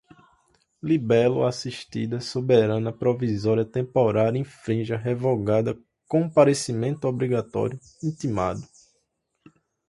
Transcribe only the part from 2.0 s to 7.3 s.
soberana, provisória, temporário, infrinja, revogada, comparecimento